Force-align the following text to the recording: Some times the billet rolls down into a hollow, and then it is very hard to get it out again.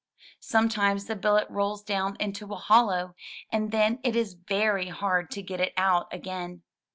Some 0.39 0.67
times 0.67 1.05
the 1.05 1.15
billet 1.15 1.47
rolls 1.51 1.83
down 1.83 2.17
into 2.19 2.51
a 2.51 2.55
hollow, 2.55 3.13
and 3.51 3.71
then 3.71 3.99
it 4.03 4.15
is 4.15 4.33
very 4.33 4.87
hard 4.89 5.29
to 5.29 5.43
get 5.43 5.59
it 5.61 5.73
out 5.77 6.11
again. 6.11 6.63